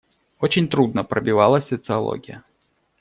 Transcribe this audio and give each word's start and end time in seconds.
Очень 0.39 0.67
трудно 0.67 1.03
пробивалась 1.03 1.67
социология. 1.67 2.43